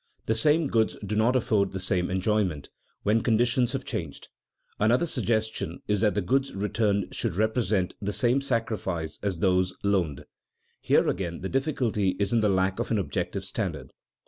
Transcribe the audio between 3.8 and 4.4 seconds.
changed.